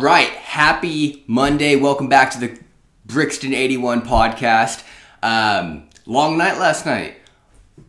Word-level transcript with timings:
Right, 0.00 0.28
happy 0.28 1.24
Monday. 1.26 1.74
Welcome 1.74 2.10
back 2.10 2.30
to 2.32 2.38
the 2.38 2.58
Brixton 3.06 3.54
81 3.54 4.02
podcast. 4.02 4.84
Um, 5.22 5.88
long 6.04 6.36
night 6.36 6.58
last 6.58 6.84
night. 6.84 7.16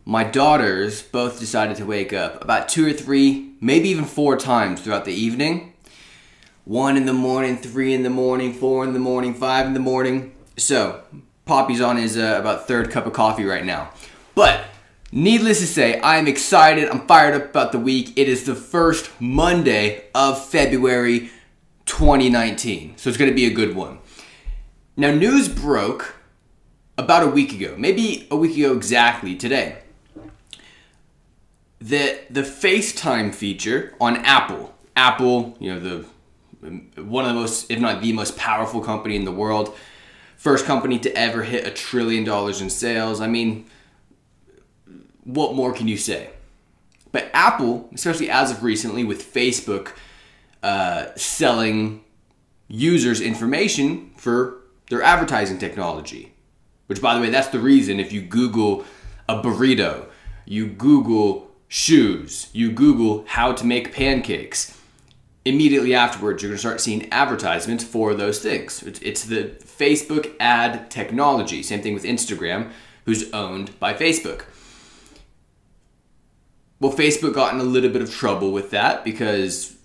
My 0.06 0.24
daughters 0.24 1.02
both 1.02 1.38
decided 1.38 1.76
to 1.76 1.84
wake 1.84 2.14
up 2.14 2.42
about 2.42 2.70
two 2.70 2.86
or 2.86 2.94
three, 2.94 3.52
maybe 3.60 3.90
even 3.90 4.06
four 4.06 4.38
times 4.38 4.80
throughout 4.80 5.04
the 5.04 5.12
evening. 5.12 5.74
One 6.64 6.96
in 6.96 7.04
the 7.04 7.12
morning, 7.12 7.58
three 7.58 7.92
in 7.92 8.04
the 8.04 8.10
morning, 8.10 8.54
four 8.54 8.84
in 8.84 8.94
the 8.94 8.98
morning, 8.98 9.34
five 9.34 9.66
in 9.66 9.74
the 9.74 9.80
morning. 9.80 10.34
So, 10.56 11.02
Poppy's 11.44 11.82
on 11.82 11.98
his 11.98 12.16
uh, 12.16 12.38
about 12.40 12.66
third 12.66 12.90
cup 12.90 13.04
of 13.04 13.12
coffee 13.12 13.44
right 13.44 13.66
now. 13.66 13.90
But 14.34 14.64
Needless 15.10 15.60
to 15.60 15.66
say, 15.66 15.98
I'm 16.02 16.28
excited. 16.28 16.86
I'm 16.90 17.06
fired 17.06 17.34
up 17.34 17.48
about 17.48 17.72
the 17.72 17.78
week. 17.78 18.12
It 18.18 18.28
is 18.28 18.44
the 18.44 18.54
first 18.54 19.10
Monday 19.18 20.04
of 20.14 20.44
February 20.44 21.30
2019. 21.88 22.96
So 22.96 23.08
it's 23.08 23.18
going 23.18 23.30
to 23.30 23.34
be 23.34 23.46
a 23.46 23.50
good 23.50 23.74
one. 23.74 23.98
Now, 24.96 25.10
news 25.10 25.48
broke 25.48 26.14
about 26.96 27.22
a 27.22 27.28
week 27.28 27.52
ago, 27.52 27.74
maybe 27.76 28.28
a 28.30 28.36
week 28.36 28.56
ago 28.56 28.74
exactly 28.74 29.34
today, 29.34 29.78
that 31.80 32.32
the 32.32 32.42
FaceTime 32.42 33.34
feature 33.34 33.94
on 34.00 34.16
Apple, 34.18 34.74
Apple, 34.94 35.56
you 35.58 35.74
know, 35.74 35.80
the 35.80 36.06
one 37.00 37.24
of 37.24 37.34
the 37.34 37.40
most, 37.40 37.70
if 37.70 37.78
not 37.78 38.02
the 38.02 38.12
most 38.12 38.36
powerful 38.36 38.80
company 38.80 39.14
in 39.14 39.24
the 39.24 39.32
world, 39.32 39.76
first 40.36 40.66
company 40.66 40.98
to 40.98 41.16
ever 41.16 41.44
hit 41.44 41.64
a 41.64 41.70
trillion 41.70 42.24
dollars 42.24 42.60
in 42.60 42.68
sales. 42.68 43.20
I 43.20 43.28
mean, 43.28 43.66
what 45.22 45.54
more 45.54 45.72
can 45.72 45.86
you 45.86 45.96
say? 45.96 46.30
But 47.12 47.30
Apple, 47.32 47.88
especially 47.94 48.28
as 48.28 48.50
of 48.50 48.64
recently 48.64 49.04
with 49.04 49.32
Facebook 49.32 49.92
uh, 50.62 51.06
selling 51.16 52.04
users 52.68 53.20
information 53.20 54.10
for 54.16 54.62
their 54.90 55.02
advertising 55.02 55.58
technology, 55.58 56.32
which, 56.86 57.00
by 57.00 57.14
the 57.14 57.20
way, 57.20 57.30
that's 57.30 57.48
the 57.48 57.58
reason 57.60 58.00
if 58.00 58.12
you 58.12 58.22
Google 58.22 58.84
a 59.28 59.42
burrito, 59.42 60.06
you 60.44 60.66
Google 60.66 61.50
shoes, 61.68 62.48
you 62.52 62.72
Google 62.72 63.24
how 63.28 63.52
to 63.52 63.64
make 63.64 63.92
pancakes, 63.92 64.78
immediately 65.44 65.94
afterwards 65.94 66.42
you're 66.42 66.50
going 66.50 66.56
to 66.56 66.60
start 66.60 66.80
seeing 66.80 67.10
advertisements 67.12 67.84
for 67.84 68.14
those 68.14 68.38
things. 68.40 68.82
It's 68.82 69.24
the 69.24 69.44
Facebook 69.60 70.34
ad 70.40 70.90
technology. 70.90 71.62
Same 71.62 71.82
thing 71.82 71.94
with 71.94 72.04
Instagram, 72.04 72.70
who's 73.04 73.32
owned 73.32 73.78
by 73.78 73.94
Facebook. 73.94 74.44
Well, 76.80 76.92
Facebook 76.92 77.34
got 77.34 77.54
in 77.54 77.60
a 77.60 77.64
little 77.64 77.90
bit 77.90 78.02
of 78.02 78.10
trouble 78.10 78.52
with 78.52 78.70
that 78.70 79.04
because 79.04 79.77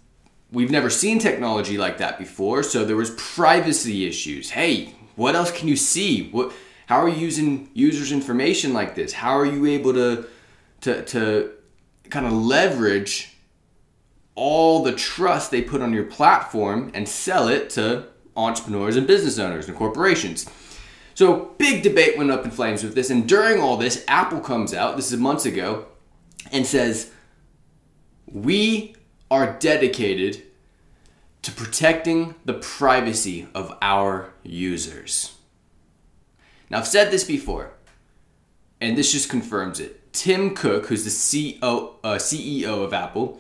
we've 0.54 0.72
never 0.72 0.90
seen 0.90 1.20
technology 1.20 1.78
like 1.78 1.98
that 1.98 2.18
before. 2.18 2.64
So 2.64 2.86
there 2.86 2.96
was 2.96 3.10
privacy 3.12 4.06
issues. 4.06 4.52
Hey, 4.52 4.94
what 5.16 5.36
else 5.36 5.52
can 5.52 5.68
you 5.68 5.76
see? 5.76 6.30
What? 6.30 6.54
How 6.86 7.02
are 7.02 7.10
you 7.10 7.18
using 7.18 7.70
users' 7.74 8.12
information 8.12 8.74
like 8.74 8.96
this? 8.96 9.14
How 9.14 9.38
are 9.38 9.46
you 9.46 9.66
able 9.66 9.94
to 9.94 10.26
to 10.82 11.04
to 11.04 11.52
kind 12.10 12.26
of 12.26 12.34
leverage 12.34 13.36
all 14.36 14.84
the 14.84 14.94
trust 14.94 15.52
they 15.52 15.62
put 15.62 15.82
on 15.82 15.94
your 15.94 16.06
platform 16.06 16.92
and 16.94 17.08
sell 17.08 17.48
it 17.48 17.70
to 17.72 18.06
entrepreneurs 18.36 18.96
and 18.96 19.06
business 19.08 19.40
owners 19.40 19.68
and 19.68 19.78
corporations? 19.78 20.50
So 21.16 21.54
big 21.58 21.84
debate 21.84 22.18
went 22.18 22.32
up 22.32 22.44
in 22.44 22.52
flames 22.52 22.84
with 22.84 22.96
this, 22.96 23.10
and 23.10 23.28
during 23.28 23.62
all 23.62 23.78
this, 23.78 24.04
Apple 24.08 24.40
comes 24.40 24.74
out. 24.74 24.96
This 24.96 25.12
is 25.12 25.20
months 25.20 25.46
ago 25.46 25.86
and 26.52 26.66
says, 26.66 27.12
We 28.26 28.96
are 29.30 29.58
dedicated 29.60 30.44
to 31.42 31.52
protecting 31.52 32.36
the 32.46 32.54
privacy 32.54 33.48
of 33.54 33.78
our 33.82 34.34
users. 34.44 35.36
Now, 36.70 36.80
I've 36.80 36.88
said 36.88 37.12
this 37.12 37.24
before, 37.24 37.74
and 38.80 38.98
this 38.98 39.12
just 39.12 39.30
confirms 39.30 39.80
it. 39.80 40.12
Tim 40.14 40.56
Cook, 40.56 40.88
who's 40.88 41.04
the 41.04 41.10
CEO, 41.10 41.96
uh, 42.04 42.16
CEO 42.16 42.84
of 42.84 42.94
Apple, 42.94 43.40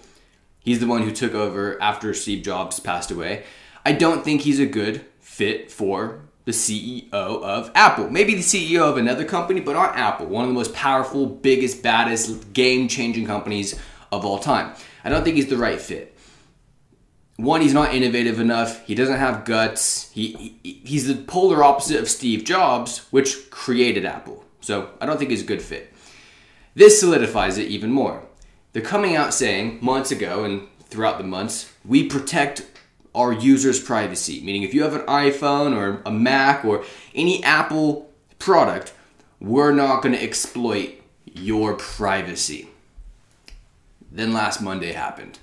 he's 0.59 0.79
the 0.79 0.87
one 0.87 1.03
who 1.03 1.11
took 1.11 1.33
over 1.33 1.81
after 1.81 2.13
Steve 2.13 2.43
Jobs 2.43 2.79
passed 2.79 3.11
away. 3.11 3.43
I 3.85 3.93
don't 3.93 4.23
think 4.23 4.41
he's 4.41 4.59
a 4.59 4.65
good 4.65 5.05
fit 5.19 5.71
for 5.71 6.21
the 6.45 6.51
CEO 6.51 7.11
of 7.11 7.71
Apple. 7.73 8.09
Maybe 8.09 8.35
the 8.35 8.41
CEO 8.41 8.81
of 8.81 8.97
another 8.97 9.23
company, 9.23 9.61
but 9.61 9.73
not 9.73 9.95
Apple, 9.95 10.25
one 10.25 10.43
of 10.43 10.49
the 10.49 10.53
most 10.53 10.73
powerful, 10.73 11.25
biggest, 11.25 11.81
baddest, 11.81 12.51
game 12.53 12.87
changing 12.87 13.25
companies 13.25 13.79
of 14.11 14.25
all 14.25 14.39
time. 14.39 14.73
I 15.03 15.09
don't 15.09 15.23
think 15.23 15.35
he's 15.35 15.47
the 15.47 15.57
right 15.57 15.79
fit. 15.79 16.17
One, 17.37 17.61
he's 17.61 17.73
not 17.73 17.93
innovative 17.93 18.39
enough. 18.39 18.85
He 18.85 18.95
doesn't 18.95 19.17
have 19.17 19.43
guts. 19.43 20.11
He, 20.11 20.57
he 20.63 20.81
he's 20.85 21.07
the 21.07 21.15
polar 21.15 21.63
opposite 21.63 21.99
of 21.99 22.09
Steve 22.09 22.43
Jobs, 22.43 22.99
which 23.09 23.49
created 23.49 24.05
Apple. 24.05 24.45
So 24.61 24.91
I 25.01 25.05
don't 25.05 25.17
think 25.17 25.31
he's 25.31 25.41
a 25.41 25.45
good 25.45 25.61
fit. 25.61 25.93
This 26.75 26.99
solidifies 26.99 27.57
it 27.57 27.67
even 27.67 27.91
more. 27.91 28.23
They're 28.71 28.81
coming 28.81 29.15
out 29.15 29.33
saying 29.33 29.79
months 29.81 30.11
ago 30.11 30.43
and 30.43 30.67
throughout 30.85 31.17
the 31.17 31.23
months, 31.23 31.71
we 31.83 32.07
protect 32.07 32.65
our 33.15 33.31
users' 33.31 33.79
privacy. 33.79 34.41
Meaning, 34.41 34.63
if 34.63 34.73
you 34.73 34.83
have 34.83 34.95
an 34.95 35.01
iPhone 35.01 35.75
or 35.75 36.01
a 36.05 36.11
Mac 36.11 36.63
or 36.63 36.83
any 37.13 37.43
Apple 37.43 38.11
product, 38.39 38.93
we're 39.39 39.71
not 39.73 40.01
going 40.01 40.15
to 40.15 40.23
exploit 40.23 41.01
your 41.25 41.73
privacy. 41.73 42.69
Then 44.13 44.31
last 44.31 44.61
Monday 44.61 44.93
happened. 44.93 45.39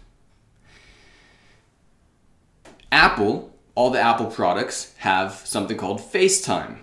Apple, 2.92 3.52
all 3.74 3.90
the 3.90 4.00
Apple 4.00 4.26
products 4.26 4.94
have 4.98 5.34
something 5.44 5.76
called 5.76 5.98
FaceTime. 5.98 6.78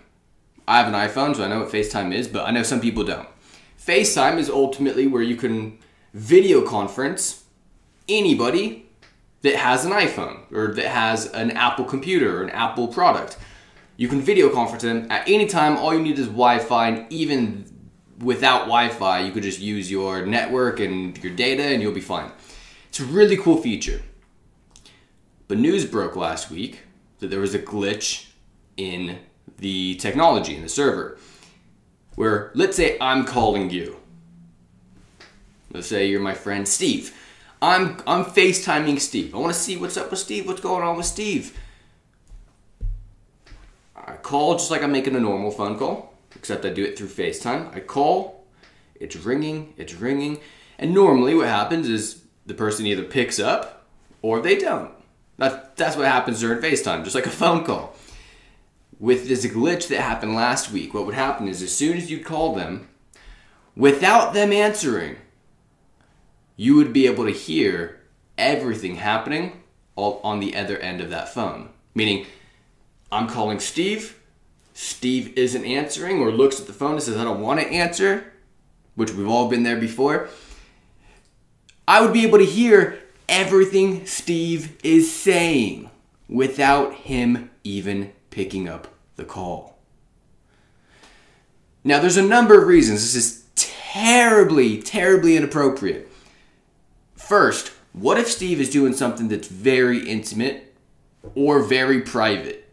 I 0.68 0.80
have 0.80 0.94
an 0.94 0.94
iPhone, 0.94 1.36
so 1.36 1.46
I 1.46 1.48
know 1.48 1.60
what 1.60 1.72
FaceTime 1.72 2.14
is, 2.14 2.28
but 2.28 2.46
I 2.46 2.52
know 2.52 2.64
some 2.64 2.82
people 2.82 3.06
don't. 3.06 3.28
FaceTime 3.80 4.38
is 4.38 4.50
ultimately 4.50 5.08
where 5.08 5.22
you 5.22 5.38
can 5.38 5.80
video 6.14 6.62
conference 6.62 7.46
anybody 8.10 8.86
that 9.44 9.56
has 9.56 9.86
an 9.86 9.92
iPhone 9.92 10.52
or 10.52 10.74
that 10.74 10.88
has 10.88 11.28
an 11.28 11.52
Apple 11.52 11.86
computer 11.86 12.40
or 12.40 12.44
an 12.44 12.50
Apple 12.50 12.90
product. 12.90 13.38
You 13.96 14.10
can 14.10 14.20
video 14.20 14.50
conference 14.50 14.84
them 14.84 15.08
at 15.10 15.28
any 15.28 15.46
time. 15.46 15.78
All 15.78 15.94
you 15.94 16.02
need 16.02 16.20
is 16.20 16.28
Wi 16.28 16.60
Fi, 16.60 16.90
and 16.90 17.14
even 17.14 17.77
without 18.20 18.62
Wi 18.62 18.90
Fi, 18.90 19.20
you 19.20 19.32
could 19.32 19.44
just 19.44 19.60
use 19.60 19.90
your 19.90 20.26
network 20.26 20.80
and 20.80 21.22
your 21.24 21.34
data 21.34 21.64
and 21.64 21.82
you'll 21.82 21.94
be 21.94 22.02
fine. 22.02 22.32
It's 22.90 23.00
a 23.00 23.06
really 23.06 23.38
cool 23.38 23.58
feature. 23.58 24.02
But 25.48 25.58
news 25.58 25.86
broke 25.86 26.16
last 26.16 26.52
week 26.52 26.80
that 27.20 27.30
there 27.30 27.40
was 27.40 27.54
a 27.54 27.60
glitch 27.60 28.28
in 28.76 29.20
the 29.58 29.96
technology, 29.96 30.56
in 30.56 30.62
the 30.62 30.70
server, 30.70 31.18
where 32.16 32.52
let's 32.54 32.76
say 32.76 32.98
I'm 33.00 33.26
calling 33.26 33.70
you. 33.70 33.98
Let's 35.72 35.88
say 35.88 36.08
you're 36.08 36.22
my 36.22 36.34
friend 36.34 36.68
Steve 36.68 37.14
I'm 37.62 37.98
I'm 38.06 38.24
FaceTiming 38.24 39.00
Steve. 39.00 39.34
I 39.34 39.40
want 39.40 39.54
to 39.54 39.60
see 39.60 39.78
what's 39.78 39.98
up 39.98 40.12
with 40.12 40.20
Steve. 40.20 40.48
What's 40.48 40.62
going 40.62 40.84
on 40.84 40.96
with 40.96 41.06
Steve? 41.06 41.58
I 43.96 44.14
call 44.14 44.54
just 44.54 44.70
like 44.70 44.84
I'm 44.84 44.92
making 44.92 45.16
a 45.16 45.20
normal 45.20 45.52
phone 45.52 45.78
call, 45.78 46.14
except 46.38 46.66
I 46.66 46.70
do 46.70 46.84
it 46.84 46.98
through 46.98 47.08
FaceTime. 47.08 47.76
I 47.76 47.80
call, 47.80 48.46
it's 48.96 49.16
ringing, 49.16 49.74
it's 49.78 49.94
ringing, 49.96 50.40
and 50.78 50.94
normally 50.94 51.36
what 51.36 51.48
happens 51.48 51.90
is 51.90 52.22
the 52.46 52.54
person 52.54 52.86
either 52.86 53.04
picks 53.04 53.40
up 53.40 53.86
or 54.22 54.40
they 54.40 54.58
don't. 54.58 54.92
That, 55.38 55.76
that's 55.76 55.98
what 55.98 56.08
happens 56.08 56.40
during 56.40 56.62
FaceTime, 56.62 57.04
just 57.04 57.16
like 57.16 57.26
a 57.26 57.32
phone 57.32 57.64
call. 57.64 57.96
With 59.00 59.28
this 59.28 59.46
glitch 59.46 59.88
that 59.90 60.02
happened 60.02 60.34
last 60.34 60.72
week, 60.72 60.94
what 60.94 61.06
would 61.06 61.16
happen 61.16 61.48
is 61.48 61.62
as 61.62 61.76
soon 61.76 61.98
as 61.98 62.10
you'd 62.10 62.26
call 62.26 62.56
them, 62.56 62.88
without 63.76 64.34
them 64.34 64.52
answering, 64.52 65.18
you 66.56 66.76
would 66.76 66.92
be 66.92 67.06
able 67.06 67.26
to 67.26 67.32
hear 67.32 68.02
everything 68.38 68.96
happening 68.96 69.62
on 69.96 70.40
the 70.40 70.56
other 70.56 70.78
end 70.78 71.02
of 71.02 71.10
that 71.12 71.34
phone. 71.34 71.70
Meaning, 71.94 72.26
I'm 73.12 73.28
calling 73.28 73.60
Steve, 73.60 74.20
Steve 74.80 75.36
isn't 75.36 75.66
answering 75.66 76.20
or 76.20 76.32
looks 76.32 76.60
at 76.60 76.68
the 76.68 76.72
phone 76.72 76.92
and 76.92 77.02
says, 77.02 77.18
I 77.18 77.24
don't 77.24 77.42
want 77.42 77.60
to 77.60 77.66
answer, 77.66 78.32
which 78.94 79.12
we've 79.12 79.28
all 79.28 79.50
been 79.50 79.64
there 79.64 79.80
before. 79.80 80.30
I 81.88 82.00
would 82.00 82.14
be 82.14 82.22
able 82.22 82.38
to 82.38 82.46
hear 82.46 83.00
everything 83.28 84.06
Steve 84.06 84.78
is 84.84 85.12
saying 85.12 85.90
without 86.30 86.94
him 86.94 87.50
even 87.64 88.14
picking 88.30 88.70
up 88.70 88.88
the 89.16 89.26
call. 89.26 89.80
Now, 91.84 92.00
there's 92.00 92.18
a 92.18 92.22
number 92.22 92.62
of 92.62 92.68
reasons 92.68 93.02
this 93.02 93.16
is 93.16 93.46
terribly, 93.56 94.80
terribly 94.80 95.36
inappropriate. 95.36 96.08
First, 97.16 97.72
what 97.94 98.20
if 98.20 98.28
Steve 98.28 98.62
is 98.62 98.70
doing 98.70 98.94
something 98.94 99.28
that's 99.28 99.48
very 99.48 100.08
intimate 100.08 100.76
or 101.34 101.64
very 101.64 102.02
private? 102.02 102.67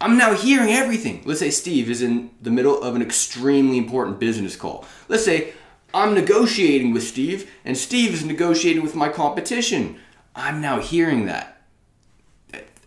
I'm 0.00 0.18
now 0.18 0.34
hearing 0.34 0.70
everything. 0.70 1.22
Let's 1.24 1.40
say 1.40 1.50
Steve 1.50 1.88
is 1.88 2.02
in 2.02 2.30
the 2.42 2.50
middle 2.50 2.82
of 2.82 2.94
an 2.94 3.02
extremely 3.02 3.78
important 3.78 4.18
business 4.18 4.54
call. 4.54 4.84
Let's 5.08 5.24
say 5.24 5.54
I'm 5.94 6.14
negotiating 6.14 6.92
with 6.92 7.02
Steve 7.02 7.50
and 7.64 7.76
Steve 7.76 8.12
is 8.12 8.24
negotiating 8.24 8.82
with 8.82 8.94
my 8.94 9.08
competition. 9.08 9.98
I'm 10.34 10.60
now 10.60 10.80
hearing 10.80 11.26
that. 11.26 11.62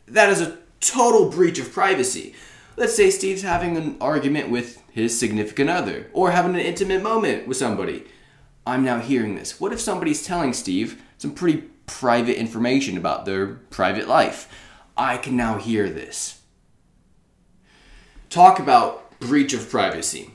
that 0.07 0.29
is 0.29 0.41
a 0.41 0.59
total 0.79 1.29
breach 1.29 1.57
of 1.57 1.71
privacy. 1.71 2.35
Let's 2.77 2.95
say 2.95 3.09
Steve's 3.09 3.41
having 3.41 3.75
an 3.75 3.97
argument 3.99 4.49
with 4.49 4.81
his 4.91 5.17
significant 5.19 5.69
other 5.69 6.07
or 6.13 6.31
having 6.31 6.53
an 6.53 6.61
intimate 6.61 7.01
moment 7.01 7.47
with 7.47 7.57
somebody. 7.57 8.05
I'm 8.67 8.83
now 8.83 8.99
hearing 8.99 9.35
this. 9.35 9.59
What 9.59 9.73
if 9.73 9.81
somebody's 9.81 10.23
telling 10.23 10.53
Steve 10.53 11.01
some 11.17 11.33
pretty 11.33 11.63
private 11.87 12.39
information 12.39 12.97
about 12.97 13.25
their 13.25 13.47
private 13.47 14.07
life? 14.07 14.47
I 14.95 15.17
can 15.17 15.35
now 15.35 15.57
hear 15.57 15.89
this. 15.89 16.38
Talk 18.29 18.59
about 18.59 19.19
breach 19.19 19.53
of 19.53 19.69
privacy. 19.69 20.31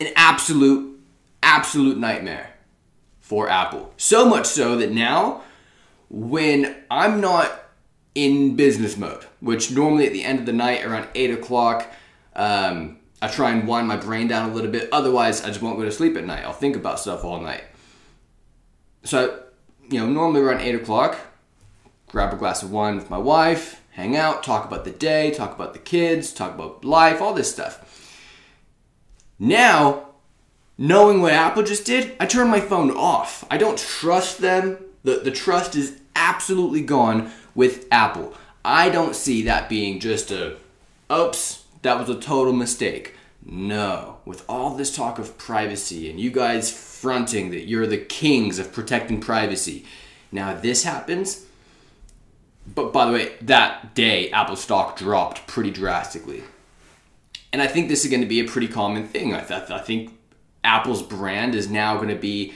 An 0.00 0.08
absolute, 0.16 0.98
absolute 1.42 1.98
nightmare 1.98 2.50
for 3.20 3.48
Apple. 3.48 3.92
So 3.96 4.28
much 4.28 4.46
so 4.46 4.76
that 4.76 4.90
now, 4.90 5.42
when 6.08 6.74
I'm 6.90 7.20
not 7.20 7.52
in 8.14 8.56
business 8.56 8.96
mode, 8.96 9.24
which 9.40 9.70
normally 9.70 10.06
at 10.06 10.12
the 10.12 10.24
end 10.24 10.40
of 10.40 10.46
the 10.46 10.52
night 10.52 10.84
around 10.84 11.08
8 11.14 11.30
o'clock, 11.32 11.86
um, 12.34 12.98
I 13.22 13.28
try 13.28 13.50
and 13.50 13.68
wind 13.68 13.86
my 13.86 13.96
brain 13.96 14.26
down 14.28 14.50
a 14.50 14.54
little 14.54 14.70
bit. 14.70 14.88
Otherwise, 14.90 15.44
I 15.44 15.48
just 15.48 15.60
won't 15.60 15.78
go 15.78 15.84
to 15.84 15.92
sleep 15.92 16.16
at 16.16 16.24
night. 16.24 16.44
I'll 16.44 16.52
think 16.52 16.74
about 16.74 16.98
stuff 16.98 17.22
all 17.22 17.40
night. 17.40 17.64
So, 19.04 19.42
you 19.90 20.00
know, 20.00 20.06
normally 20.06 20.40
around 20.40 20.60
8 20.60 20.74
o'clock, 20.74 21.18
grab 22.08 22.32
a 22.32 22.36
glass 22.36 22.62
of 22.62 22.72
wine 22.72 22.96
with 22.96 23.10
my 23.10 23.18
wife, 23.18 23.79
hang 23.90 24.16
out, 24.16 24.42
talk 24.42 24.64
about 24.64 24.84
the 24.84 24.90
day, 24.90 25.30
talk 25.30 25.54
about 25.54 25.72
the 25.72 25.78
kids, 25.78 26.32
talk 26.32 26.54
about 26.54 26.84
life, 26.84 27.20
all 27.20 27.34
this 27.34 27.52
stuff. 27.52 27.86
Now, 29.38 30.10
knowing 30.76 31.20
what 31.20 31.32
Apple 31.32 31.62
just 31.62 31.86
did, 31.86 32.14
I 32.20 32.26
turn 32.26 32.48
my 32.48 32.60
phone 32.60 32.90
off. 32.90 33.44
I 33.50 33.56
don't 33.56 33.78
trust 33.78 34.38
them. 34.38 34.78
The, 35.02 35.16
the 35.16 35.30
trust 35.30 35.74
is 35.74 36.00
absolutely 36.14 36.82
gone 36.82 37.30
with 37.54 37.86
Apple. 37.90 38.34
I 38.64 38.90
don't 38.90 39.16
see 39.16 39.42
that 39.42 39.68
being 39.68 40.00
just 40.00 40.30
a, 40.30 40.56
oops, 41.10 41.64
that 41.82 41.98
was 41.98 42.10
a 42.10 42.20
total 42.20 42.52
mistake. 42.52 43.14
No, 43.42 44.18
with 44.26 44.44
all 44.48 44.76
this 44.76 44.94
talk 44.94 45.18
of 45.18 45.38
privacy 45.38 46.10
and 46.10 46.20
you 46.20 46.30
guys 46.30 46.70
fronting 46.70 47.50
that 47.50 47.66
you're 47.66 47.86
the 47.86 47.96
kings 47.96 48.58
of 48.58 48.72
protecting 48.72 49.20
privacy, 49.20 49.86
now 50.30 50.52
this 50.52 50.82
happens. 50.84 51.46
But 52.74 52.92
by 52.92 53.06
the 53.06 53.12
way, 53.12 53.32
that 53.42 53.94
day 53.94 54.30
Apple 54.30 54.56
stock 54.56 54.96
dropped 54.96 55.46
pretty 55.46 55.70
drastically. 55.70 56.42
And 57.52 57.60
I 57.60 57.66
think 57.66 57.88
this 57.88 58.04
is 58.04 58.10
going 58.10 58.22
to 58.22 58.28
be 58.28 58.40
a 58.40 58.44
pretty 58.44 58.68
common 58.68 59.08
thing. 59.08 59.34
I, 59.34 59.40
th- 59.40 59.70
I 59.70 59.80
think 59.80 60.16
Apple's 60.62 61.02
brand 61.02 61.54
is 61.54 61.68
now 61.68 61.96
going 61.96 62.08
to 62.08 62.14
be 62.14 62.54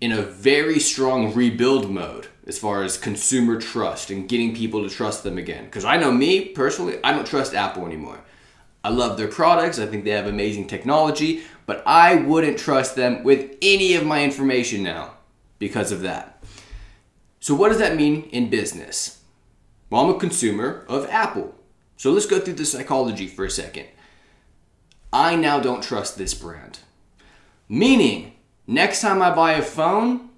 in 0.00 0.12
a 0.12 0.22
very 0.22 0.78
strong 0.78 1.32
rebuild 1.32 1.90
mode 1.90 2.28
as 2.46 2.58
far 2.58 2.82
as 2.82 2.98
consumer 2.98 3.58
trust 3.58 4.10
and 4.10 4.28
getting 4.28 4.54
people 4.54 4.82
to 4.82 4.94
trust 4.94 5.22
them 5.24 5.38
again. 5.38 5.64
Because 5.64 5.84
I 5.84 5.96
know 5.96 6.12
me 6.12 6.46
personally, 6.46 6.98
I 7.02 7.12
don't 7.12 7.26
trust 7.26 7.54
Apple 7.54 7.86
anymore. 7.86 8.20
I 8.84 8.90
love 8.90 9.16
their 9.16 9.26
products, 9.26 9.80
I 9.80 9.86
think 9.86 10.04
they 10.04 10.10
have 10.10 10.26
amazing 10.26 10.68
technology, 10.68 11.42
but 11.64 11.82
I 11.86 12.16
wouldn't 12.16 12.58
trust 12.58 12.94
them 12.94 13.24
with 13.24 13.56
any 13.60 13.94
of 13.94 14.06
my 14.06 14.22
information 14.22 14.84
now 14.84 15.14
because 15.58 15.90
of 15.90 16.02
that. 16.02 16.44
So, 17.40 17.52
what 17.54 17.70
does 17.70 17.78
that 17.78 17.96
mean 17.96 18.24
in 18.30 18.48
business? 18.48 19.22
Well, 19.90 20.04
I'm 20.04 20.14
a 20.14 20.18
consumer 20.18 20.84
of 20.88 21.08
Apple. 21.10 21.54
So, 21.96 22.10
let's 22.12 22.26
go 22.26 22.40
through 22.40 22.54
the 22.54 22.64
psychology 22.64 23.26
for 23.26 23.44
a 23.44 23.50
second. 23.50 23.86
I 25.12 25.36
now 25.36 25.60
don't 25.60 25.82
trust 25.82 26.18
this 26.18 26.34
brand. 26.34 26.80
Meaning, 27.68 28.34
next 28.66 29.00
time 29.00 29.22
I 29.22 29.34
buy 29.34 29.52
a 29.52 29.62
phone, 29.62 30.30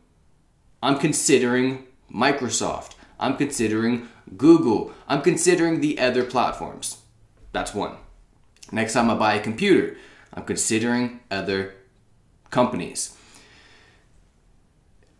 I'm 0.83 0.99
considering 0.99 1.87
Microsoft. 2.13 2.93
I'm 3.19 3.37
considering 3.37 4.09
Google. 4.37 4.93
I'm 5.09 5.23
considering 5.23 5.81
the 5.81 5.99
other 5.99 6.25
platforms. 6.25 6.99
That's 7.53 7.75
one. 7.75 7.97
Next 8.71 8.93
time 8.93 9.11
I 9.11 9.15
buy 9.15 9.35
a 9.35 9.43
computer, 9.43 9.97
I'm 10.33 10.45
considering 10.45 11.21
other 11.31 11.75
companies. 12.51 13.17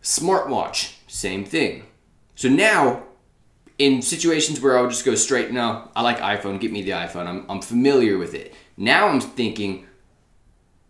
Smartwatch, 0.01 0.93
same 1.07 1.43
thing. 1.43 1.85
So 2.35 2.47
now, 2.47 3.03
in 3.79 4.01
situations 4.01 4.59
where 4.59 4.77
I 4.77 4.81
would 4.81 4.91
just 4.91 5.05
go 5.05 5.15
straight, 5.15 5.51
no, 5.51 5.89
I 5.95 6.01
like 6.01 6.19
iPhone, 6.19 6.59
get 6.59 6.71
me 6.71 6.83
the 6.83 6.91
iPhone, 6.91 7.25
I'm, 7.25 7.45
I'm 7.49 7.61
familiar 7.61 8.17
with 8.17 8.33
it. 8.33 8.53
Now 8.77 9.07
I'm 9.07 9.21
thinking, 9.21 9.87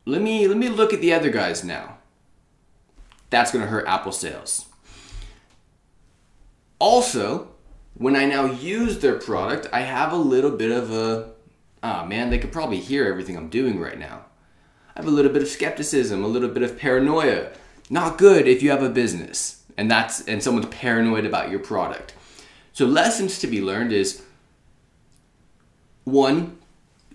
let 0.05 0.21
me 0.21 0.47
let 0.47 0.57
me 0.57 0.69
look 0.69 0.93
at 0.93 0.99
the 0.99 1.13
other 1.13 1.29
guys 1.29 1.63
now. 1.63 1.97
That's 3.29 3.51
gonna 3.51 3.67
hurt 3.67 3.87
Apple 3.87 4.11
sales. 4.11 4.65
Also, 6.79 7.49
when 7.93 8.15
I 8.15 8.25
now 8.25 8.45
use 8.45 8.99
their 8.99 9.19
product, 9.19 9.67
I 9.71 9.81
have 9.81 10.11
a 10.11 10.17
little 10.17 10.51
bit 10.51 10.71
of 10.71 10.91
a, 10.91 11.31
ah 11.83 12.01
oh 12.03 12.05
man, 12.07 12.29
they 12.29 12.39
could 12.39 12.51
probably 12.51 12.79
hear 12.79 13.05
everything 13.05 13.37
I'm 13.37 13.49
doing 13.49 13.79
right 13.79 13.99
now. 13.99 14.25
I 14.95 14.99
have 14.99 15.07
a 15.07 15.11
little 15.11 15.31
bit 15.31 15.43
of 15.43 15.47
skepticism, 15.47 16.23
a 16.23 16.27
little 16.27 16.49
bit 16.49 16.63
of 16.63 16.77
paranoia. 16.77 17.51
Not 17.89 18.17
good 18.17 18.47
if 18.47 18.63
you 18.63 18.71
have 18.71 18.83
a 18.83 18.89
business 18.89 19.59
and 19.79 19.89
that's 19.89 20.21
and 20.27 20.43
someone's 20.43 20.67
paranoid 20.67 21.25
about 21.25 21.49
your 21.49 21.59
product. 21.59 22.13
So 22.79 22.85
lessons 22.85 23.39
to 23.39 23.47
be 23.47 23.61
learned 23.61 23.91
is 23.91 24.23
one, 26.05 26.59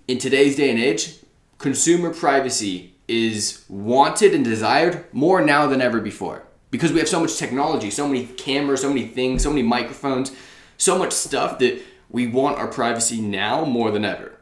in 0.07 0.19
today's 0.19 0.57
day 0.57 0.69
and 0.69 0.79
age, 0.79 1.15
consumer 1.57 2.13
privacy 2.13 2.93
is 3.09 3.65
wanted 3.71 4.35
and 4.35 4.45
desired 4.45 5.07
more 5.15 5.41
now 5.41 5.67
than 5.67 5.81
ever 5.81 6.03
before 6.03 6.43
because 6.71 6.93
we 6.93 6.99
have 6.99 7.09
so 7.09 7.19
much 7.19 7.39
technology, 7.39 7.91
so 7.91 8.07
many 8.07 8.27
cameras, 8.27 8.83
so 8.83 8.91
many 8.91 9.07
things, 9.07 9.43
so 9.43 9.49
many 9.49 9.63
microphones, 9.63 10.33
so 10.77 10.99
much 10.99 11.15
stuff 11.15 11.59
that 11.61 11.83
we 12.11 12.27
want 12.27 12.59
our 12.59 12.69
privacy 12.69 13.23
now 13.23 13.65
more 13.65 13.91
than 13.91 14.05
ever. 14.05 14.39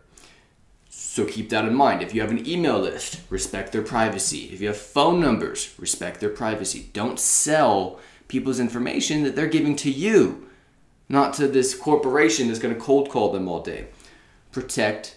So 0.90 1.24
keep 1.24 1.50
that 1.50 1.66
in 1.66 1.74
mind. 1.76 2.02
If 2.02 2.16
you 2.16 2.20
have 2.20 2.32
an 2.32 2.48
email 2.48 2.80
list, 2.80 3.20
respect 3.30 3.70
their 3.70 3.82
privacy. 3.82 4.50
If 4.52 4.60
you 4.60 4.66
have 4.66 4.76
phone 4.76 5.20
numbers, 5.20 5.72
respect 5.78 6.18
their 6.18 6.30
privacy. 6.30 6.90
Don't 6.92 7.20
sell 7.20 8.00
people's 8.26 8.58
information 8.58 9.22
that 9.22 9.36
they're 9.36 9.46
giving 9.46 9.76
to 9.76 9.88
you, 9.92 10.48
not 11.08 11.34
to 11.34 11.48
this 11.48 11.74
corporation 11.74 12.48
that's 12.48 12.58
going 12.58 12.74
to 12.74 12.80
cold 12.80 13.10
call 13.10 13.32
them 13.32 13.48
all 13.48 13.60
day. 13.60 13.86
Protect 14.50 15.16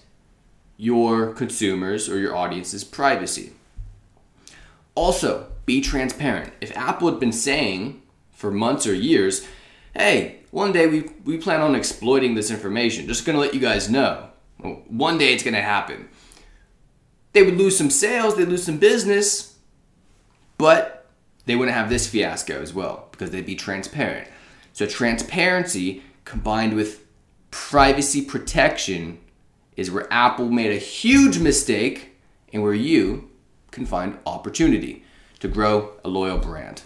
your 0.78 1.34
consumers 1.34 2.10
or 2.10 2.18
your 2.18 2.36
audience's 2.36 2.84
privacy. 2.84 3.54
Also, 4.94 5.52
be 5.66 5.82
transparent. 5.82 6.54
If 6.62 6.76
Apple 6.78 7.10
had 7.10 7.20
been 7.20 7.32
saying 7.32 8.02
for 8.32 8.52
months 8.52 8.86
or 8.86 8.94
years, 8.94 9.48
hey, 9.96 10.40
one 10.52 10.72
day 10.72 10.88
we, 10.88 11.10
we 11.24 11.38
plan 11.38 11.62
on 11.62 11.76
exploiting 11.76 12.36
this 12.36 12.52
information, 12.52 13.08
just 13.08 13.26
gonna 13.26 13.40
let 13.40 13.54
you 13.54 13.60
guys 13.60 13.90
know. 13.90 14.30
One 14.88 15.18
day 15.18 15.34
it's 15.34 15.44
gonna 15.44 15.62
happen. 15.62 16.10
They 17.34 17.44
would 17.44 17.58
lose 17.58 17.78
some 17.78 17.90
sales, 17.90 18.36
they'd 18.36 18.48
lose 18.48 18.64
some 18.64 18.78
business, 18.78 19.58
but 20.58 21.08
they 21.46 21.56
wouldn't 21.56 21.76
have 21.76 21.90
this 21.90 22.08
fiasco 22.08 22.62
as 22.62 22.74
well 22.74 23.10
because 23.12 23.32
they'd 23.32 23.46
be 23.46 23.56
transparent. 23.56 24.30
So, 24.76 24.86
transparency 24.86 26.04
combined 26.26 26.74
with 26.74 27.06
privacy 27.50 28.22
protection 28.22 29.20
is 29.78 29.90
where 29.90 30.12
Apple 30.12 30.50
made 30.50 30.74
a 30.74 30.78
huge 30.78 31.40
mistake 31.40 32.18
and 32.52 32.62
where 32.62 32.74
you 32.74 33.32
can 33.72 33.86
find 33.86 34.20
opportunity 34.26 35.06
to 35.40 35.48
grow 35.48 35.94
a 36.04 36.10
loyal 36.10 36.40
brand. 36.40 36.82